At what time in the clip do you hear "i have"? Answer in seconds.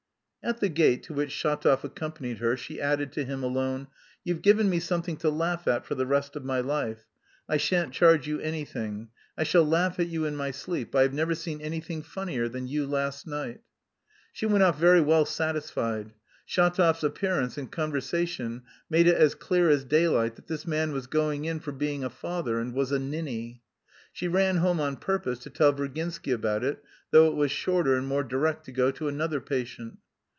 10.95-11.13